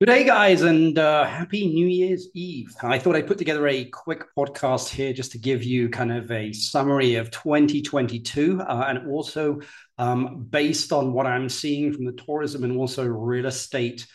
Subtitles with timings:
[0.00, 2.72] Good day, guys, and uh, happy New Year's Eve.
[2.84, 6.30] I thought I'd put together a quick podcast here just to give you kind of
[6.30, 9.58] a summary of 2022 uh, and also
[9.98, 14.06] um, based on what I'm seeing from the tourism and also real estate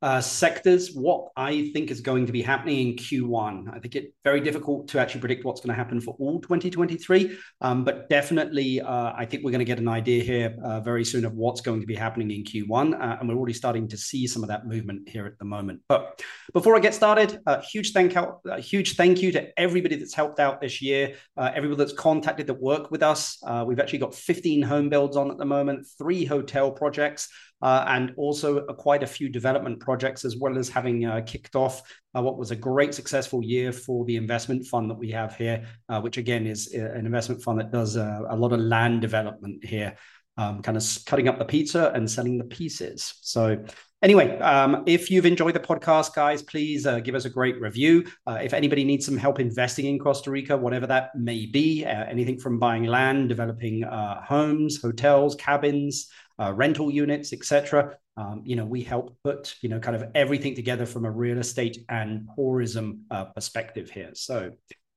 [0.00, 3.74] uh, sectors, what I think is going to be happening in Q1.
[3.74, 7.36] I think it's very difficult to actually predict what's going to happen for all 2023,
[7.60, 11.04] um, but definitely uh, I think we're going to get an idea here uh, very
[11.04, 13.96] soon of what's going to be happening in Q1, uh, and we're already starting to
[13.96, 15.80] see some of that movement here at the moment.
[15.88, 16.22] But
[16.52, 20.38] before I get started, a huge thank out, huge thank you to everybody that's helped
[20.38, 23.38] out this year, uh, everybody that's contacted that work with us.
[23.44, 27.28] Uh, we've actually got 15 home builds on at the moment, three hotel projects
[27.62, 31.82] uh, and also quite a few development projects, as well as having uh, kicked off
[32.14, 35.64] uh, what was a great successful year for the investment fund that we have here,
[35.88, 39.00] uh, which again is uh, an investment fund that does uh, a lot of land
[39.00, 39.96] development here,
[40.36, 43.14] um, kind of cutting up the pizza and selling the pieces.
[43.22, 43.64] So
[44.00, 48.06] Anyway, um, if you've enjoyed the podcast, guys, please uh, give us a great review.
[48.28, 52.04] Uh, if anybody needs some help investing in Costa Rica, whatever that may be, uh,
[52.04, 56.08] anything from buying land, developing homes, hotels, cabins,
[56.38, 57.96] uh, rental units, etc.
[58.16, 61.38] Um, you know, we help put you know kind of everything together from a real
[61.38, 64.10] estate and tourism uh, perspective here.
[64.14, 64.52] So.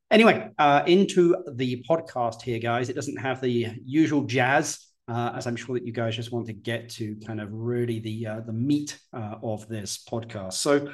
[0.09, 2.89] Anyway, uh, into the podcast here, guys.
[2.89, 6.47] It doesn't have the usual jazz, uh, as I'm sure that you guys just want
[6.47, 10.53] to get to kind of really the uh, the meat uh, of this podcast.
[10.53, 10.91] So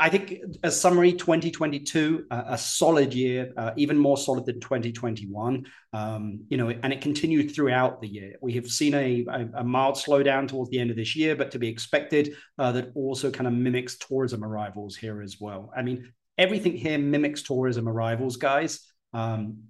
[0.00, 5.66] I think a summary 2022, uh, a solid year, uh, even more solid than 2021.
[5.92, 8.36] Um, you know, and it continued throughout the year.
[8.40, 11.50] We have seen a, a, a, mild slowdown towards the end of this year, but
[11.50, 15.70] to be expected, uh, that also kind of mimics tourism arrivals here as well.
[15.76, 18.80] I mean, everything here mimics tourism arrivals, guys.
[19.12, 19.64] Um,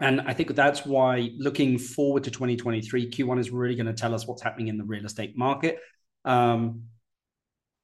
[0.00, 4.14] and I think that's why looking forward to 2023, Q1 is really going to tell
[4.14, 5.78] us what's happening in the real estate market.
[6.24, 6.84] Um,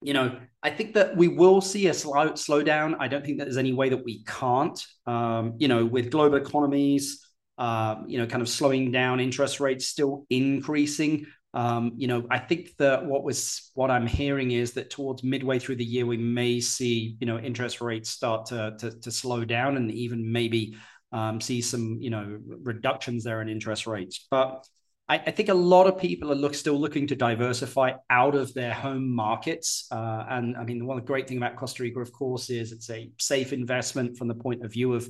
[0.02, 2.96] you know, I think that we will see a slow slowdown.
[2.98, 4.78] I don't think that there's any way that we can't.
[5.06, 7.26] Um, you know, with global economies,
[7.58, 11.26] uh, you know, kind of slowing down, interest rates still increasing.
[11.54, 15.58] Um, you know, I think that what was what I'm hearing is that towards midway
[15.58, 19.44] through the year, we may see you know interest rates start to to, to slow
[19.44, 20.76] down and even maybe
[21.12, 24.26] um, see some you know reductions there in interest rates.
[24.30, 24.66] But
[25.08, 28.54] I, I, think a lot of people are look, still looking to diversify out of
[28.54, 29.86] their home markets.
[29.90, 32.88] Uh, and I mean, one the great thing about Costa Rica, of course, is it's
[32.90, 35.08] a safe investment from the point of view of,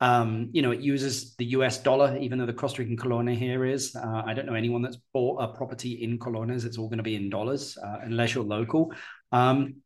[0.00, 3.64] um, you know, it uses the US dollar, even though the Costa Rican colona here
[3.64, 3.96] is.
[3.96, 6.64] Uh, I don't know anyone that's bought a property in colonas.
[6.64, 8.92] It's all going to be in dollars uh, unless you're local.
[9.32, 9.82] Um,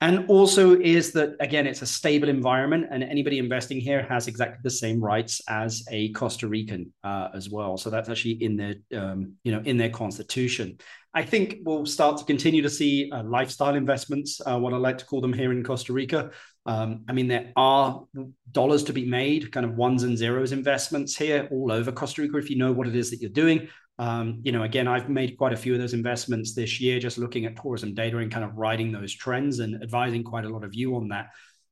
[0.00, 4.58] and also is that again it's a stable environment and anybody investing here has exactly
[4.62, 7.76] the same rights as a costa rican uh, as well.
[7.76, 10.78] So that's actually in their um, you know in their constitution.
[11.12, 14.98] I think we'll start to continue to see uh, lifestyle investments uh, what i like
[14.98, 16.30] to call them here in costa rica.
[16.66, 18.04] Um, i mean there are
[18.52, 22.36] dollars to be made kind of ones and zeros investments here all over costa rica
[22.36, 23.68] if you know what it is that you're doing
[24.00, 27.18] um, you know, again, I've made quite a few of those investments this year, just
[27.18, 30.64] looking at tourism data and kind of riding those trends and advising quite a lot
[30.64, 31.26] of you on that.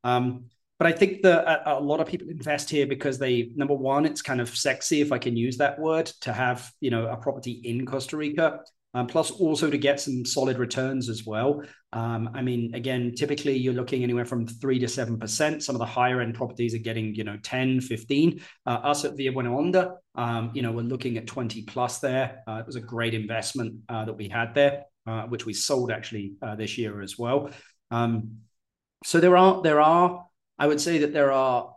[0.05, 0.44] Um,
[0.78, 4.05] but I think that a, a, lot of people invest here because they, number one,
[4.05, 7.17] it's kind of sexy, if I can use that word, to have you know a
[7.17, 8.61] property in Costa Rica
[8.94, 11.62] um, plus also to get some solid returns as well.
[11.93, 15.62] Um, I mean, again, typically you're looking anywhere from three to 7%.
[15.62, 18.41] Some of the higher end properties are getting, you know, 10, 15.
[18.66, 22.43] Uh, us at Villa Buena Onda, um, you know, we're looking at 20 plus there.
[22.47, 25.91] Uh, it was a great investment uh, that we had there, uh, which we sold
[25.91, 27.50] actually uh, this year as well.
[27.91, 28.38] Um,
[29.05, 30.26] so there are, there are,
[30.59, 31.75] I would say that there are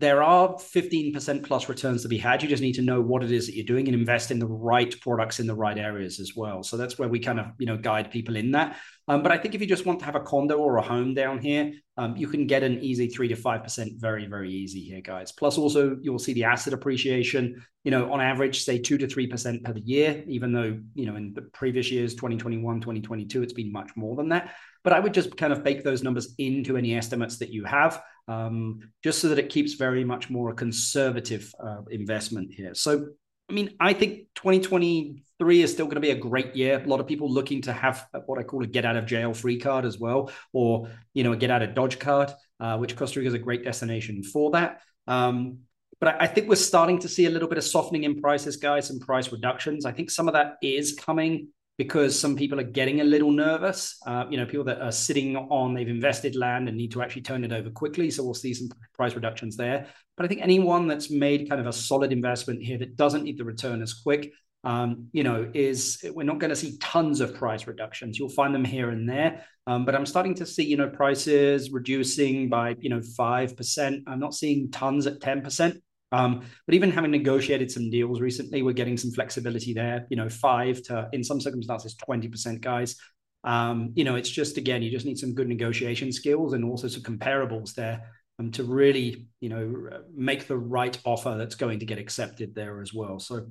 [0.00, 2.42] there are 15% plus returns to be had.
[2.42, 4.46] You just need to know what it is that you're doing and invest in the
[4.46, 6.62] right products in the right areas as well.
[6.62, 8.78] So that's where we kind of, you know, guide people in that.
[9.08, 11.12] Um, but I think if you just want to have a condo or a home
[11.12, 15.02] down here, um, you can get an easy three to 5% very, very easy here,
[15.02, 15.32] guys.
[15.32, 19.62] Plus also you'll see the asset appreciation, you know, on average, say two to 3%
[19.64, 23.90] per year, even though, you know, in the previous years, 2021, 2022, it's been much
[23.96, 24.54] more than that.
[24.82, 28.02] But I would just kind of bake those numbers into any estimates that you have
[28.30, 32.74] um, just so that it keeps very much more a conservative uh, investment here.
[32.74, 33.08] So,
[33.48, 36.80] I mean, I think 2023 is still going to be a great year.
[36.80, 39.34] A lot of people looking to have what I call a get out of jail
[39.34, 42.30] free card as well, or, you know, a get out of Dodge card,
[42.60, 44.80] uh, which Costa Rica is a great destination for that.
[45.08, 45.58] Um,
[45.98, 48.58] but I, I think we're starting to see a little bit of softening in prices,
[48.58, 49.84] guys, and price reductions.
[49.84, 51.48] I think some of that is coming
[51.80, 53.96] because some people are getting a little nervous.
[54.04, 57.22] Uh, you know, people that are sitting on, they've invested land and need to actually
[57.22, 58.10] turn it over quickly.
[58.10, 59.86] So we'll see some price reductions there.
[60.14, 63.38] But I think anyone that's made kind of a solid investment here that doesn't need
[63.38, 64.30] the return as quick,
[64.62, 68.18] um, you know, is we're not going to see tons of price reductions.
[68.18, 71.70] You'll find them here and there, um, but I'm starting to see, you know, prices
[71.72, 74.02] reducing by, you know, five percent.
[74.06, 75.82] I'm not seeing tons at ten percent.
[76.12, 80.06] Um, but even having negotiated some deals recently, we're getting some flexibility there.
[80.10, 82.96] You know, five to in some circumstances twenty percent, guys.
[83.44, 86.88] Um, you know, it's just again, you just need some good negotiation skills and also
[86.88, 91.86] some comparables there um, to really, you know, make the right offer that's going to
[91.86, 93.18] get accepted there as well.
[93.18, 93.46] So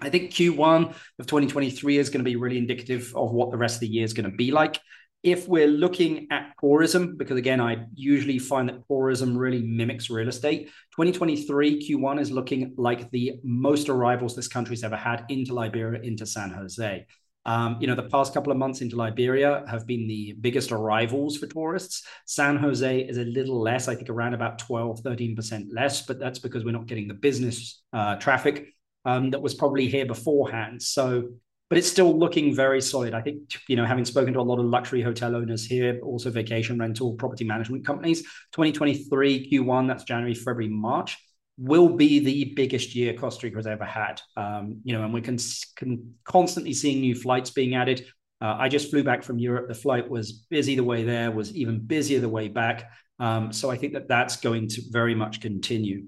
[0.00, 3.76] I think Q1 of 2023 is going to be really indicative of what the rest
[3.76, 4.80] of the year is going to be like.
[5.22, 10.28] If we're looking at tourism, because again, I usually find that tourism really mimics real
[10.28, 16.00] estate, 2023 Q1 is looking like the most arrivals this country's ever had into Liberia,
[16.02, 17.06] into San Jose.
[17.46, 21.36] Um, you know, the past couple of months into Liberia have been the biggest arrivals
[21.36, 22.04] for tourists.
[22.26, 26.40] San Jose is a little less, I think around about 12, 13% less, but that's
[26.40, 28.74] because we're not getting the business uh, traffic
[29.04, 30.82] um, that was probably here beforehand.
[30.82, 31.28] So,
[31.68, 33.14] but it's still looking very solid.
[33.14, 36.30] I think, you know, having spoken to a lot of luxury hotel owners here, also
[36.30, 38.22] vacation rental property management companies,
[38.52, 41.18] 2023 Q1, that's January, February, March,
[41.58, 44.20] will be the biggest year Costa Rica has ever had.
[44.36, 45.38] Um, you know, and we're con-
[45.76, 48.06] con- constantly seeing new flights being added.
[48.40, 49.68] Uh, I just flew back from Europe.
[49.68, 52.90] The flight was busy the way there, was even busier the way back.
[53.18, 56.04] Um, so I think that that's going to very much continue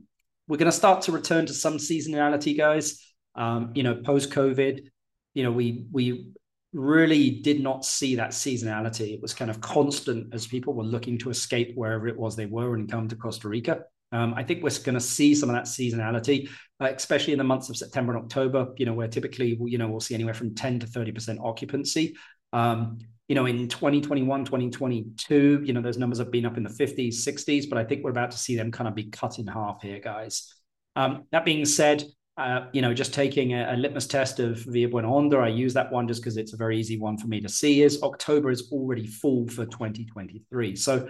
[0.48, 3.04] we're going to start to return to some seasonality, guys.
[3.34, 4.88] Um, you know, post COVID,
[5.34, 6.32] you know, we we
[6.72, 9.14] really did not see that seasonality.
[9.14, 12.46] It was kind of constant as people were looking to escape wherever it was they
[12.46, 13.84] were and come to Costa Rica.
[14.12, 16.48] Um, I think we're going to see some of that seasonality,
[16.80, 18.68] uh, especially in the months of September and October.
[18.76, 22.16] You know, where typically you know we'll see anywhere from ten to thirty percent occupancy.
[22.52, 22.98] Um,
[23.28, 27.16] you know, in 2021, 2022, you know, those numbers have been up in the 50s,
[27.16, 29.82] 60s, but I think we're about to see them kind of be cut in half
[29.82, 30.54] here, guys.
[30.96, 32.04] Um, that being said,
[32.38, 35.74] uh, you know, just taking a, a, litmus test of Villa Buena Onda, I use
[35.74, 38.50] that one just because it's a very easy one for me to see, is October
[38.50, 40.76] is already full for 2023.
[40.76, 41.08] So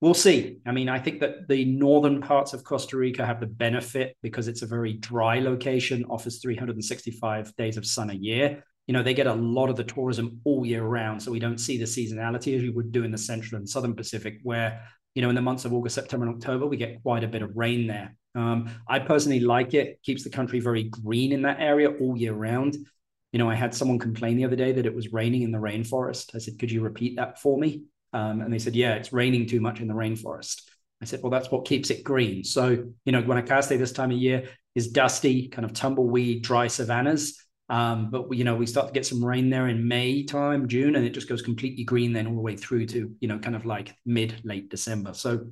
[0.00, 0.58] we'll see.
[0.64, 4.46] I mean, I think that the northern parts of Costa Rica have the benefit because
[4.46, 9.14] it's a very dry location, offers 365 days of sun a year you know, they
[9.14, 11.22] get a lot of the tourism all year round.
[11.22, 13.94] So we don't see the seasonality as you would do in the central and southern
[13.94, 14.82] Pacific, where,
[15.14, 17.42] you know, in the months of August, September, and October, we get quite a bit
[17.42, 18.14] of rain there.
[18.34, 20.00] Um, I personally like it.
[20.02, 22.76] Keeps the country very green in that area all year round.
[23.32, 25.58] You know, I had someone complain the other day that it was raining in the
[25.58, 26.34] rainforest.
[26.34, 27.82] I said, could you repeat that for me?
[28.12, 30.62] Um, and they said, yeah, it's raining too much in the rainforest.
[31.00, 32.44] I said, well, that's what keeps it green.
[32.44, 37.42] So, you know, Guanacaste this time of year is dusty, kind of tumbleweed, dry savannas.
[37.72, 40.94] Um, but you know, we start to get some rain there in May time, June,
[40.94, 43.56] and it just goes completely green then all the way through to, you know, kind
[43.56, 45.14] of like mid, late December.
[45.14, 45.46] So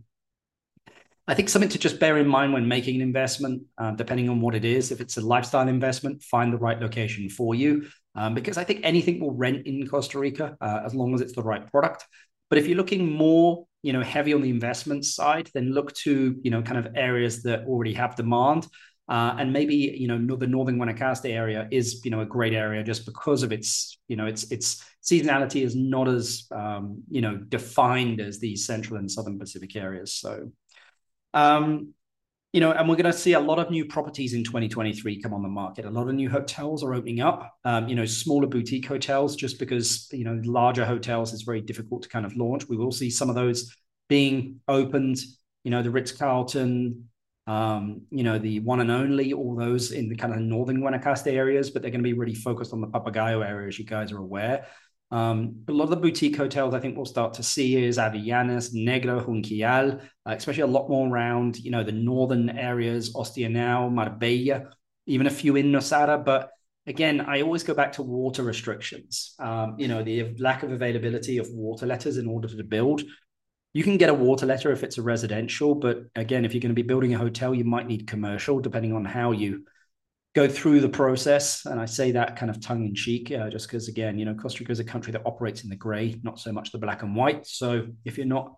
[1.26, 4.42] I think something to just bear in mind when making an investment, uh, depending on
[4.42, 4.92] what it is.
[4.92, 8.80] If it's a lifestyle investment, find the right location for you, um, because I think
[8.82, 12.04] anything will rent in Costa Rica uh, as long as it's the right product.
[12.50, 16.36] But if you're looking more, you know, heavy on the investment side, then look to,
[16.42, 18.66] you know, kind of areas that already have demand.
[19.10, 22.84] Uh, and maybe you know the northern Guanacaste area is you know a great area
[22.84, 27.36] just because of its you know its its seasonality is not as um, you know
[27.36, 30.14] defined as the central and southern Pacific areas.
[30.14, 30.52] So,
[31.34, 31.92] um,
[32.52, 35.34] you know, and we're going to see a lot of new properties in 2023 come
[35.34, 35.86] on the market.
[35.86, 37.52] A lot of new hotels are opening up.
[37.64, 42.02] Um, you know, smaller boutique hotels, just because you know larger hotels is very difficult
[42.02, 42.68] to kind of launch.
[42.68, 43.74] We will see some of those
[44.08, 45.18] being opened.
[45.64, 47.08] You know, the Ritz Carlton,
[47.50, 51.26] um, you know, the one and only, all those in the kind of northern Guanacaste
[51.26, 54.12] areas, but they're going to be really focused on the Papagayo area, as you guys
[54.12, 54.66] are aware.
[55.10, 57.98] Um, but a lot of the boutique hotels I think we'll start to see is
[57.98, 63.90] Avellanas, Negra, Junquillal, uh, especially a lot more around, you know, the northern areas, Ostional,
[63.90, 64.70] Marbella,
[65.06, 66.24] even a few in Nosara.
[66.24, 66.50] But
[66.86, 69.34] again, I always go back to water restrictions.
[69.40, 73.02] Um, you know, the lack of availability of water letters in order to build
[73.72, 76.74] you can get a water letter if it's a residential, but again, if you're going
[76.74, 79.64] to be building a hotel, you might need commercial, depending on how you
[80.34, 81.66] go through the process.
[81.66, 84.34] And I say that kind of tongue in cheek, uh, just because again, you know,
[84.34, 87.02] Costa Rica is a country that operates in the grey, not so much the black
[87.02, 87.46] and white.
[87.46, 88.54] So if you're not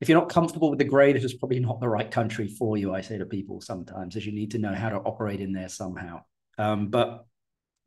[0.00, 2.76] if you're not comfortable with the grey, this is probably not the right country for
[2.76, 2.92] you.
[2.92, 5.68] I say to people sometimes, as you need to know how to operate in there
[5.68, 6.22] somehow.
[6.58, 7.24] Um, but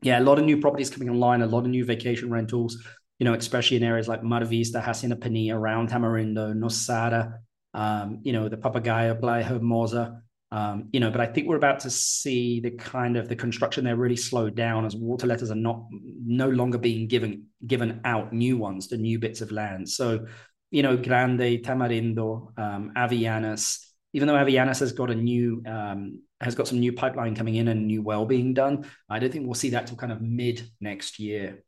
[0.02, 2.82] yeah, a lot of new properties coming online, a lot of new vacation rentals
[3.20, 7.40] you know, especially in areas like Mar Vista, Hacienda Pinilla, around Tamarindo, Nosara,
[7.74, 11.82] um, you know, the Papagayo, Playa Hermosa, um, you know, but I think we're about
[11.82, 15.56] to see the kind of the construction there really slow down as water letters are
[15.56, 19.90] not no longer being given given out new ones to new bits of land.
[19.90, 20.28] So,
[20.72, 26.56] you know, Grande, Tamarindo, um, Avellanas, even though Avellanas has got a new um, has
[26.56, 28.90] got some new pipeline coming in and new well being done.
[29.10, 31.64] I don't think we'll see that till kind of mid next year.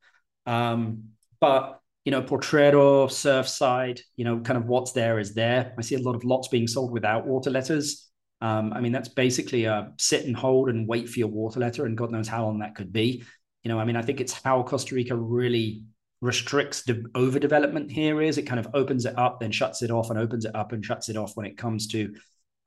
[0.46, 5.74] Um, but you know, Potrero, Surfside, you know, kind of what's there is there.
[5.78, 8.08] I see a lot of lots being sold without water letters.
[8.40, 11.86] Um, I mean, that's basically a sit and hold and wait for your water letter,
[11.86, 13.26] and God knows how long that could be.
[13.64, 15.84] You know, I mean, I think it's how Costa Rica really
[16.22, 20.10] restricts the overdevelopment here is it kind of opens it up, then shuts it off,
[20.10, 22.16] and opens it up and shuts it off when it comes to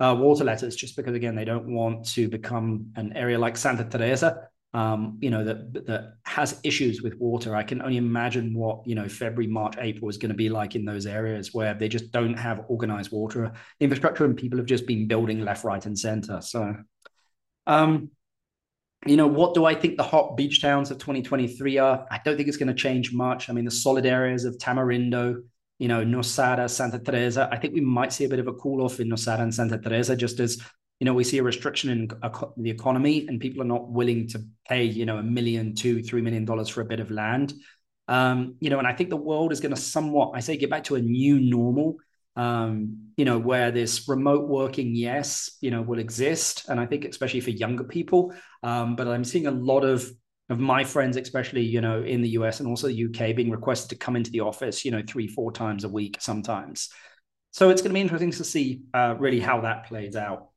[0.00, 3.84] uh, water letters, just because again they don't want to become an area like Santa
[3.84, 7.56] Teresa, um, you know, that that has issues with water.
[7.56, 10.76] I can only imagine what you know February, March, April is going to be like
[10.76, 14.86] in those areas where they just don't have organized water infrastructure, and people have just
[14.86, 16.40] been building left, right, and center.
[16.40, 16.76] So,
[17.66, 18.10] um,
[19.06, 22.06] you know, what do I think the hot beach towns of 2023 are?
[22.08, 23.50] I don't think it's going to change much.
[23.50, 25.42] I mean, the solid areas of Tamarindo,
[25.80, 27.48] you know, Nosara, Santa Teresa.
[27.50, 29.78] I think we might see a bit of a cool off in Nosara and Santa
[29.78, 30.60] Teresa, just as
[31.00, 32.08] you know we see a restriction in
[32.58, 36.20] the economy and people are not willing to pay you know a million, two, three
[36.20, 37.54] million dollars for a bit of land.
[38.06, 40.68] Um, you know, and I think the world is going to somewhat, I say, get
[40.68, 41.96] back to a new normal.
[42.36, 47.04] Um, you know, where this remote working, yes, you know, will exist, and I think
[47.04, 48.32] especially for younger people.
[48.62, 50.08] Um, but I'm seeing a lot of
[50.50, 53.90] of my friends, especially you know in the US and also the UK, being requested
[53.90, 56.90] to come into the office, you know, three four times a week sometimes.
[57.52, 60.49] So it's going to be interesting to see uh, really how that plays out.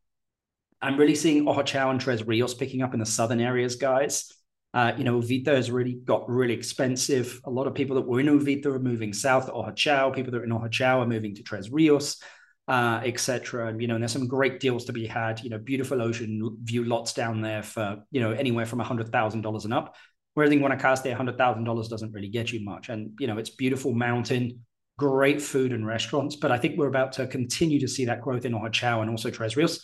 [0.84, 4.30] I'm really seeing Ojochal and Tres Rios picking up in the southern areas, guys.
[4.74, 7.40] Uh, you know, Uvita has really got really expensive.
[7.46, 10.14] A lot of people that were in Uvita are moving south to Ojochal.
[10.14, 12.22] People that are in Ojochal are moving to Tres Rios,
[12.68, 13.74] uh, etc.
[13.80, 15.42] You know, and there's some great deals to be had.
[15.42, 19.42] You know, beautiful ocean view lots down there for you know anywhere from hundred thousand
[19.42, 19.96] dollars and up.
[20.34, 22.90] Whereas in Guanacaste, hundred thousand dollars doesn't really get you much.
[22.90, 24.66] And you know, it's beautiful mountain,
[24.98, 26.36] great food and restaurants.
[26.36, 29.30] But I think we're about to continue to see that growth in Ojochal and also
[29.30, 29.80] Tres Rios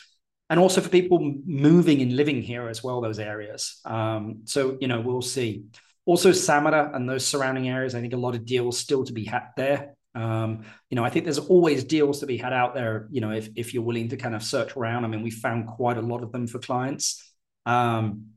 [0.49, 3.79] and also for people moving and living here as well, those areas.
[3.85, 5.65] Um, so, you know, we'll see.
[6.05, 9.25] Also, Samara and those surrounding areas, I think a lot of deals still to be
[9.25, 9.93] had there.
[10.15, 13.31] Um, you know, I think there's always deals to be had out there, you know,
[13.31, 15.05] if, if you're willing to kind of search around.
[15.05, 17.23] I mean, we found quite a lot of them for clients.
[17.67, 18.31] Um,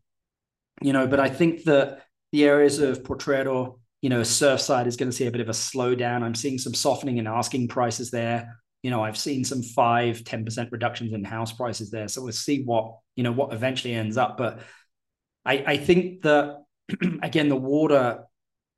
[0.82, 5.10] you know, but I think that the areas of Potrero, you know, Surfside is going
[5.10, 6.22] to see a bit of a slowdown.
[6.22, 10.72] I'm seeing some softening in asking prices there you know i've seen some 5 10%
[10.72, 12.08] reductions in house prices there.
[12.08, 14.36] So we'll see what you know what eventually ends up.
[14.36, 14.60] But
[15.44, 16.62] i i think that
[17.22, 18.24] again the water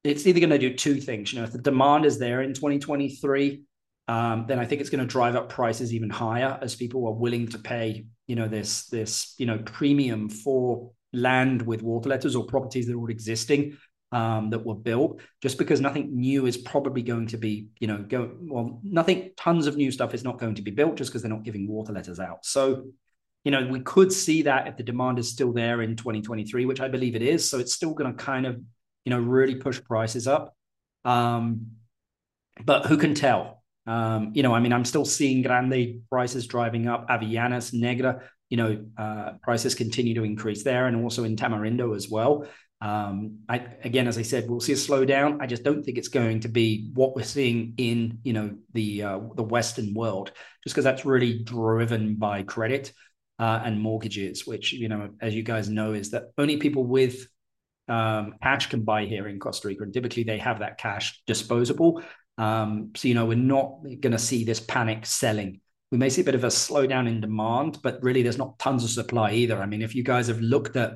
[0.02, 1.32] it's either going to do two things.
[1.32, 3.62] You know if the demand is there in 2023
[4.06, 7.14] um, then i think it's going to drive up prices even higher as people are
[7.14, 12.36] willing to pay you know this this you know premium for land with water letters
[12.36, 13.76] or properties that are already existing
[14.14, 17.98] um, that were built, just because nothing new is probably going to be, you know,
[17.98, 21.22] go well, nothing, tons of new stuff is not going to be built just because
[21.22, 22.46] they're not giving water letters out.
[22.46, 22.84] So,
[23.42, 26.80] you know, we could see that if the demand is still there in 2023, which
[26.80, 27.50] I believe it is.
[27.50, 28.60] So it's still going to kind of,
[29.04, 30.54] you know, really push prices up.
[31.04, 31.72] Um,
[32.64, 33.64] but who can tell?
[33.84, 38.56] Um, you know, I mean, I'm still seeing Grande prices driving up, Avellanas, Negra, you
[38.56, 42.46] know, uh, prices continue to increase there and also in Tamarindo as well.
[42.80, 45.40] Um, I, again, as I said, we'll see a slowdown.
[45.40, 49.02] I just don't think it's going to be what we're seeing in you know the
[49.02, 52.92] uh, the Western world, just because that's really driven by credit
[53.38, 57.26] uh, and mortgages, which you know, as you guys know, is that only people with
[57.88, 62.02] um, cash can buy here in Costa Rica, and typically they have that cash disposable.
[62.38, 65.60] Um, so you know, we're not going to see this panic selling.
[65.90, 68.84] We may see a bit of a slowdown in demand, but really, there's not tons
[68.84, 69.60] of supply either.
[69.60, 70.94] I mean, if you guys have looked at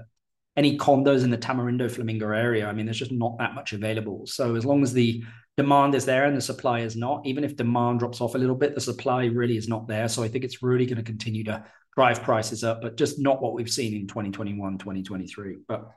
[0.59, 2.67] any condos in the Tamarindo Flamingo area.
[2.67, 4.27] I mean, there's just not that much available.
[4.27, 5.23] So as long as the
[5.57, 8.57] demand is there and the supply is not, even if demand drops off a little
[8.57, 10.09] bit, the supply really is not there.
[10.09, 13.41] So I think it's really going to continue to drive prices up, but just not
[13.41, 15.59] what we've seen in 2021, 2023.
[15.69, 15.93] But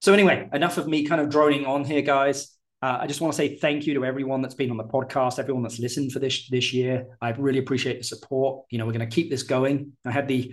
[0.00, 2.56] so anyway, enough of me kind of droning on here, guys.
[2.82, 5.40] Uh, I just want to say thank you to everyone that's been on the podcast,
[5.40, 7.06] everyone that's listened for this this year.
[7.20, 8.64] I really appreciate the support.
[8.70, 9.92] You know, we're going to keep this going.
[10.04, 10.52] I had the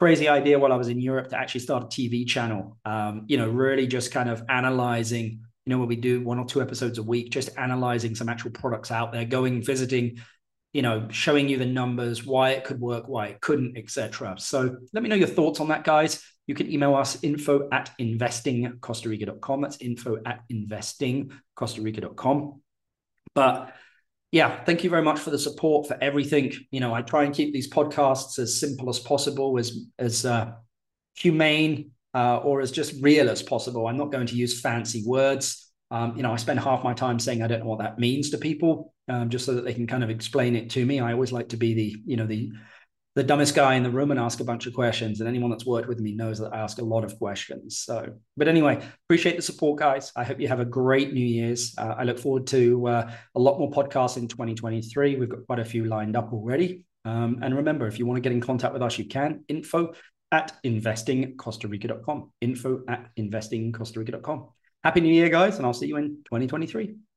[0.00, 2.78] crazy idea while I was in Europe to actually start a TV channel.
[2.86, 6.46] Um, you know, really just kind of analyzing, you know, when we do one or
[6.46, 10.18] two episodes a week, just analyzing some actual products out there, going visiting,
[10.72, 14.36] you know, showing you the numbers, why it could work, why it couldn't, etc.
[14.38, 16.24] So let me know your thoughts on that, guys.
[16.46, 19.60] You can email us info at investingcostarica.com.
[19.60, 22.62] That's info at investingcostarica.com.
[23.34, 23.74] But
[24.32, 26.52] yeah, thank you very much for the support for everything.
[26.70, 30.52] You know, I try and keep these podcasts as simple as possible, as as uh,
[31.16, 33.88] humane uh, or as just real as possible.
[33.88, 35.72] I'm not going to use fancy words.
[35.90, 38.30] Um, you know, I spend half my time saying I don't know what that means
[38.30, 41.00] to people, um, just so that they can kind of explain it to me.
[41.00, 42.52] I always like to be the, you know, the
[43.20, 45.20] the dumbest guy in the room and ask a bunch of questions.
[45.20, 47.76] And anyone that's worked with me knows that I ask a lot of questions.
[47.80, 50.10] So, but anyway, appreciate the support, guys.
[50.16, 51.74] I hope you have a great New Year's.
[51.76, 55.16] Uh, I look forward to uh, a lot more podcasts in 2023.
[55.16, 56.86] We've got quite a few lined up already.
[57.04, 59.44] Um, and remember, if you want to get in contact with us, you can.
[59.48, 59.92] Info
[60.32, 62.32] at investingcostarica.com.
[62.40, 64.48] Info at investingcostarica.com.
[64.82, 67.09] Happy New Year, guys, and I'll see you in 2023.